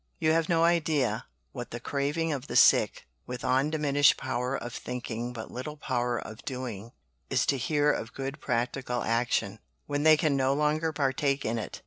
You 0.17 0.31
have 0.31 0.49
no 0.49 0.63
idea 0.63 1.27
what 1.51 1.69
the 1.69 1.79
craving 1.79 2.31
of 2.33 2.47
the 2.47 2.55
sick, 2.55 3.05
with 3.27 3.45
undiminished 3.45 4.17
power 4.17 4.55
of 4.57 4.73
thinking 4.73 5.31
but 5.31 5.51
little 5.51 5.77
power 5.77 6.17
of 6.19 6.43
doing, 6.43 6.91
is 7.29 7.45
to 7.45 7.57
hear 7.59 7.91
of 7.91 8.15
good 8.15 8.39
practical 8.41 9.03
action, 9.03 9.59
when 9.85 10.01
they 10.01 10.17
can 10.17 10.35
no 10.35 10.55
longer 10.55 10.91
partake 10.91 11.45
in 11.45 11.59
it." 11.59 11.79